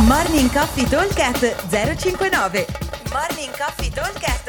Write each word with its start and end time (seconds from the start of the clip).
Morning 0.00 0.50
Coffee 0.50 0.88
Talkcast 0.88 1.68
059 1.68 2.66
Morning 3.12 3.54
Coffee 3.54 3.90
Talkcast 3.90 4.48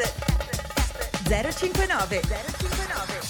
059 1.28 2.20
059 2.22 3.20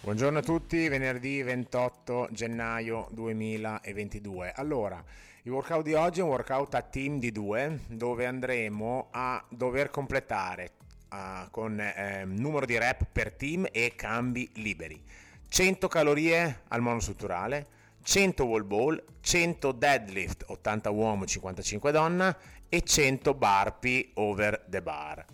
Buongiorno 0.00 0.38
a 0.38 0.42
tutti, 0.42 0.88
venerdì 0.88 1.42
28 1.42 2.28
gennaio 2.32 3.08
2022. 3.10 4.52
Allora, 4.56 5.04
il 5.42 5.52
workout 5.52 5.84
di 5.84 5.92
oggi 5.92 6.20
è 6.20 6.22
un 6.22 6.30
workout 6.30 6.74
a 6.74 6.80
team 6.80 7.18
di 7.18 7.30
due 7.32 7.80
dove 7.88 8.24
andremo 8.24 9.08
a 9.10 9.44
dover 9.46 9.90
completare 9.90 10.70
uh, 11.10 11.50
con 11.50 11.78
eh, 11.78 12.24
numero 12.24 12.64
di 12.64 12.78
rep 12.78 13.04
per 13.12 13.32
team 13.34 13.68
e 13.70 13.92
cambi 13.94 14.50
liberi. 14.54 15.00
100 15.48 15.86
calorie 15.86 16.62
al 16.68 16.80
monostrutturale, 16.80 17.78
100 18.02 18.44
wall 18.44 18.64
ball, 18.64 19.02
100 19.20 19.72
deadlift 19.72 20.44
80 20.46 20.90
uomo 20.90 21.26
55 21.26 21.92
donna 21.92 22.36
e 22.68 22.82
100 22.82 23.34
barpi 23.34 24.10
over 24.14 24.64
the 24.68 24.82
bar. 24.82 25.24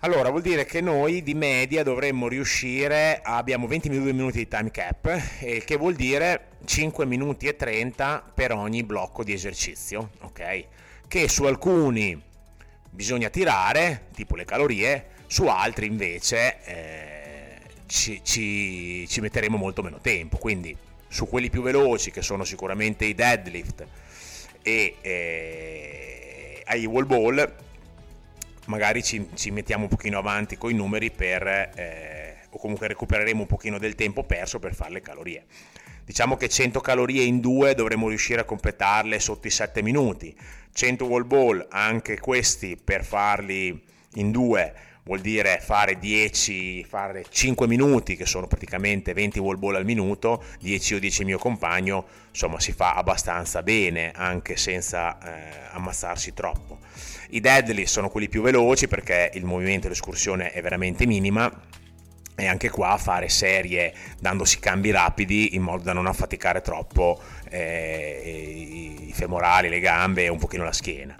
Allora, 0.00 0.28
vuol 0.28 0.42
dire 0.42 0.66
che 0.66 0.82
noi 0.82 1.22
di 1.22 1.32
media 1.32 1.82
dovremmo 1.82 2.28
riuscire, 2.28 3.22
abbiamo 3.22 3.66
20 3.66 3.88
minuti 3.88 4.36
di 4.36 4.48
time 4.48 4.70
cap, 4.70 5.38
il 5.40 5.64
che 5.64 5.76
vuol 5.76 5.94
dire 5.94 6.48
5 6.66 7.06
minuti 7.06 7.46
e 7.46 7.56
30 7.56 8.32
per 8.34 8.52
ogni 8.52 8.82
blocco 8.82 9.24
di 9.24 9.32
esercizio, 9.32 10.10
ok? 10.20 10.66
Che 11.08 11.28
su 11.28 11.44
alcuni 11.44 12.20
bisogna 12.90 13.30
tirare, 13.30 14.08
tipo 14.14 14.36
le 14.36 14.44
calorie, 14.44 15.06
su 15.26 15.46
altri 15.46 15.86
invece 15.86 16.62
eh, 16.64 17.60
ci, 17.86 18.20
ci, 18.22 19.08
ci 19.08 19.20
metteremo 19.22 19.56
molto 19.56 19.82
meno 19.82 20.00
tempo, 20.02 20.36
quindi 20.36 20.76
su 21.14 21.28
quelli 21.28 21.48
più 21.48 21.62
veloci 21.62 22.10
che 22.10 22.22
sono 22.22 22.42
sicuramente 22.42 23.04
i 23.04 23.14
deadlift 23.14 23.86
e 24.62 24.96
eh, 25.00 26.62
ai 26.64 26.84
wall 26.86 27.06
ball 27.06 27.54
magari 28.64 29.00
ci, 29.04 29.28
ci, 29.34 29.52
mettiamo 29.52 29.84
un 29.84 29.90
pochino 29.90 30.18
avanti 30.18 30.58
con 30.58 30.72
i 30.72 30.74
numeri 30.74 31.12
per 31.12 31.46
eh, 31.46 32.38
o 32.50 32.58
comunque 32.58 32.88
recupereremo 32.88 33.42
un 33.42 33.46
pochino 33.46 33.78
del 33.78 33.94
tempo 33.94 34.24
perso 34.24 34.58
per 34.58 34.74
fare 34.74 34.90
le 34.90 35.02
calorie. 35.02 35.44
Diciamo 36.04 36.36
che 36.36 36.48
100 36.48 36.80
calorie 36.80 37.22
in 37.22 37.38
due 37.38 37.76
dovremo 37.76 38.08
riuscire 38.08 38.40
a 38.40 38.44
completarle 38.44 39.20
sotto 39.20 39.46
i 39.46 39.50
7 39.50 39.82
minuti. 39.82 40.36
100 40.72 41.04
wall 41.04 41.26
ball 41.28 41.64
anche 41.70 42.18
questi 42.18 42.76
per 42.76 43.04
farli 43.04 43.80
in 44.14 44.32
due 44.32 44.74
vuol 45.04 45.20
dire 45.20 45.60
fare 45.60 45.98
10, 45.98 46.84
fare 46.84 47.24
5 47.28 47.66
minuti, 47.66 48.16
che 48.16 48.26
sono 48.26 48.46
praticamente 48.46 49.12
20 49.12 49.38
wall 49.38 49.58
ball 49.58 49.76
al 49.76 49.84
minuto, 49.84 50.42
10 50.60 50.94
o 50.94 50.98
10 50.98 51.20
il 51.20 51.26
mio 51.26 51.38
compagno, 51.38 52.06
insomma 52.30 52.58
si 52.58 52.72
fa 52.72 52.94
abbastanza 52.94 53.62
bene 53.62 54.12
anche 54.14 54.56
senza 54.56 55.18
eh, 55.18 55.68
ammazzarsi 55.72 56.32
troppo. 56.32 56.78
I 57.30 57.40
deadly 57.40 57.86
sono 57.86 58.08
quelli 58.08 58.28
più 58.28 58.42
veloci 58.42 58.88
perché 58.88 59.30
il 59.34 59.44
movimento 59.44 59.86
e 59.86 59.90
l'escursione 59.90 60.52
è 60.52 60.62
veramente 60.62 61.06
minima 61.06 61.52
e 62.36 62.46
anche 62.46 62.68
qua 62.68 62.96
fare 62.98 63.28
serie 63.28 63.94
dandosi 64.18 64.58
cambi 64.58 64.90
rapidi 64.90 65.54
in 65.54 65.62
modo 65.62 65.84
da 65.84 65.92
non 65.92 66.06
affaticare 66.06 66.62
troppo 66.62 67.20
eh, 67.48 68.98
i 69.06 69.12
femorali, 69.12 69.68
le 69.68 69.80
gambe 69.80 70.24
e 70.24 70.28
un 70.28 70.38
pochino 70.38 70.64
la 70.64 70.72
schiena 70.72 71.16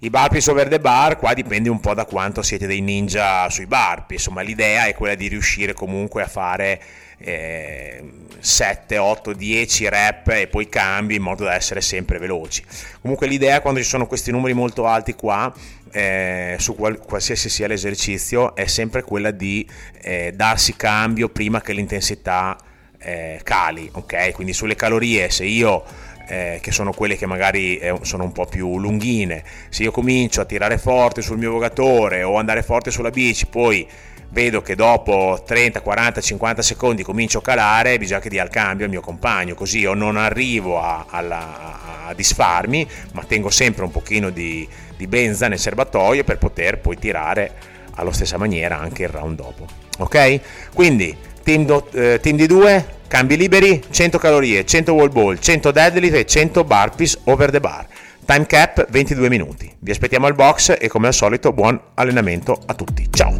i 0.00 0.10
burpees 0.10 0.48
over 0.48 0.68
the 0.68 0.80
bar, 0.80 1.16
qua 1.16 1.34
dipende 1.34 1.68
un 1.68 1.80
po' 1.80 1.94
da 1.94 2.04
quanto 2.04 2.42
siete 2.42 2.66
dei 2.66 2.80
ninja 2.80 3.48
sui 3.48 3.66
burpees, 3.66 4.20
insomma 4.20 4.42
l'idea 4.42 4.86
è 4.86 4.94
quella 4.94 5.14
di 5.14 5.28
riuscire 5.28 5.72
comunque 5.72 6.22
a 6.22 6.26
fare 6.26 6.80
eh, 7.18 8.02
7, 8.38 8.98
8, 8.98 9.32
10 9.32 9.88
rep 9.88 10.28
e 10.28 10.46
poi 10.48 10.68
cambi 10.68 11.14
in 11.14 11.22
modo 11.22 11.44
da 11.44 11.54
essere 11.54 11.80
sempre 11.80 12.18
veloci. 12.18 12.62
Comunque 13.00 13.26
l'idea 13.26 13.60
quando 13.60 13.80
ci 13.80 13.88
sono 13.88 14.06
questi 14.06 14.30
numeri 14.30 14.52
molto 14.52 14.86
alti 14.86 15.14
qua, 15.14 15.52
eh, 15.90 16.56
su 16.58 16.74
qual- 16.74 16.98
qualsiasi 16.98 17.48
sia 17.48 17.66
l'esercizio, 17.66 18.54
è 18.54 18.66
sempre 18.66 19.02
quella 19.02 19.30
di 19.30 19.66
eh, 20.02 20.32
darsi 20.34 20.76
cambio 20.76 21.28
prima 21.28 21.60
che 21.60 21.72
l'intensità 21.72 22.58
eh, 22.98 23.40
cali, 23.42 23.88
ok? 23.92 24.32
Quindi 24.32 24.52
sulle 24.52 24.74
calorie 24.74 25.30
se 25.30 25.44
io 25.44 25.84
eh, 26.26 26.58
che 26.62 26.72
sono 26.72 26.92
quelle 26.92 27.16
che 27.16 27.26
magari 27.26 27.76
eh, 27.78 27.98
sono 28.02 28.24
un 28.24 28.32
po' 28.32 28.46
più 28.46 28.78
lunghine, 28.78 29.42
se 29.68 29.82
io 29.82 29.90
comincio 29.90 30.40
a 30.40 30.44
tirare 30.44 30.78
forte 30.78 31.22
sul 31.22 31.38
mio 31.38 31.52
vogatore 31.52 32.22
o 32.22 32.36
andare 32.36 32.62
forte 32.62 32.90
sulla 32.90 33.10
bici, 33.10 33.46
poi 33.46 33.86
vedo 34.30 34.62
che 34.62 34.74
dopo 34.74 35.42
30, 35.46 35.80
40, 35.80 36.20
50 36.20 36.62
secondi 36.62 37.02
comincio 37.04 37.38
a 37.38 37.42
calare, 37.42 37.98
bisogna 37.98 38.20
che 38.20 38.28
dia 38.28 38.42
il 38.42 38.50
cambio 38.50 38.84
al 38.84 38.90
mio 38.90 39.00
compagno, 39.00 39.54
così 39.54 39.78
io 39.78 39.94
non 39.94 40.16
arrivo 40.16 40.80
a, 40.80 41.06
a, 41.08 42.06
a 42.08 42.14
disfarmi, 42.14 42.86
ma 43.12 43.22
tengo 43.24 43.48
sempre 43.50 43.84
un 43.84 43.92
pochino 43.92 44.30
di, 44.30 44.66
di 44.96 45.06
benza 45.06 45.46
nel 45.46 45.58
serbatoio 45.58 46.24
per 46.24 46.38
poter 46.38 46.80
poi 46.80 46.98
tirare 46.98 47.52
allo 47.94 48.10
stessa 48.10 48.36
maniera 48.36 48.78
anche 48.78 49.04
il 49.04 49.08
round 49.08 49.36
dopo. 49.36 49.66
Ok? 49.98 50.40
Quindi 50.74 51.16
team, 51.44 51.64
do, 51.64 51.88
eh, 51.92 52.18
team 52.20 52.36
di 52.36 52.46
due 52.48 53.02
Cambi 53.14 53.36
liberi 53.36 53.80
100 53.90 54.18
calorie, 54.18 54.64
100 54.64 54.90
wall 54.90 55.08
ball, 55.08 55.38
100 55.38 55.70
deadlift 55.70 56.16
e 56.16 56.24
100 56.26 56.64
burpees 56.64 57.16
over 57.26 57.48
the 57.48 57.60
bar. 57.60 57.86
Time 58.24 58.44
cap 58.44 58.90
22 58.90 59.28
minuti. 59.28 59.72
Vi 59.78 59.92
aspettiamo 59.92 60.26
al 60.26 60.34
box 60.34 60.74
e 60.76 60.88
come 60.88 61.06
al 61.06 61.14
solito 61.14 61.52
buon 61.52 61.80
allenamento 61.94 62.60
a 62.66 62.74
tutti. 62.74 63.06
Ciao! 63.12 63.36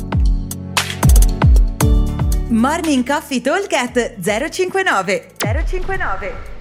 Morning 2.50 3.04
Coffee 3.04 3.40
Talk 3.40 3.66
059 4.20 5.30
059 5.40 6.53